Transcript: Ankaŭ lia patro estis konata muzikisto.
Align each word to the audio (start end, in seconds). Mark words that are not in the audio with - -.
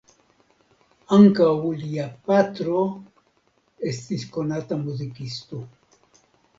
Ankaŭ 1.17 1.49
lia 1.83 2.07
patro 2.31 2.81
estis 3.95 4.27
konata 4.35 4.83
muzikisto. 4.85 5.67